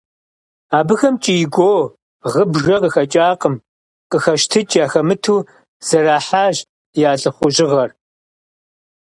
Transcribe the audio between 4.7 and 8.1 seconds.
яхэмыту, зэрахьащ я лӀыхъужьыгъэр.